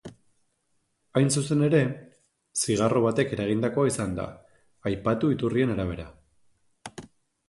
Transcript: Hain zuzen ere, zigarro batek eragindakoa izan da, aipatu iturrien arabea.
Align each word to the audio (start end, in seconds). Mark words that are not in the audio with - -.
Hain 1.19 1.27
zuzen 1.41 1.59
ere, 1.67 1.81
zigarro 2.63 3.03
batek 3.03 3.35
eragindakoa 3.37 3.91
izan 3.91 4.15
da, 4.21 4.25
aipatu 4.93 5.29
iturrien 5.37 5.75
arabea. 5.75 6.07